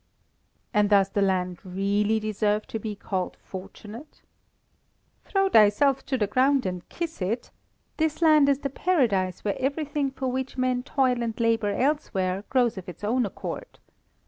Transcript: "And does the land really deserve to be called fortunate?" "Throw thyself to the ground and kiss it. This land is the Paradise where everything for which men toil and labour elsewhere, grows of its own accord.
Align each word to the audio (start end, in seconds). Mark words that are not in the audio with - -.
"And 0.73 0.89
does 0.89 1.09
the 1.09 1.21
land 1.21 1.59
really 1.63 2.19
deserve 2.19 2.65
to 2.69 2.79
be 2.79 2.95
called 2.95 3.37
fortunate?" 3.43 4.23
"Throw 5.25 5.47
thyself 5.47 6.03
to 6.07 6.17
the 6.17 6.25
ground 6.25 6.65
and 6.65 6.89
kiss 6.89 7.21
it. 7.21 7.51
This 7.97 8.19
land 8.19 8.49
is 8.49 8.57
the 8.57 8.71
Paradise 8.71 9.43
where 9.45 9.57
everything 9.61 10.09
for 10.09 10.27
which 10.31 10.57
men 10.57 10.81
toil 10.81 11.21
and 11.21 11.39
labour 11.39 11.69
elsewhere, 11.73 12.43
grows 12.49 12.79
of 12.79 12.89
its 12.89 13.03
own 13.03 13.27
accord. 13.27 13.77